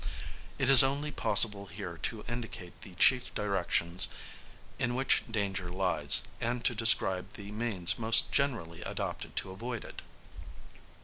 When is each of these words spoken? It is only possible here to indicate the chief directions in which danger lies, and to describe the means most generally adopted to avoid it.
It 0.57 0.67
is 0.67 0.81
only 0.81 1.11
possible 1.11 1.67
here 1.67 1.95
to 2.01 2.25
indicate 2.27 2.73
the 2.81 2.95
chief 2.95 3.31
directions 3.35 4.07
in 4.79 4.95
which 4.95 5.21
danger 5.29 5.69
lies, 5.69 6.23
and 6.41 6.65
to 6.65 6.73
describe 6.73 7.33
the 7.33 7.51
means 7.51 7.99
most 7.99 8.31
generally 8.31 8.81
adopted 8.81 9.35
to 9.35 9.51
avoid 9.51 9.85
it. 9.85 10.01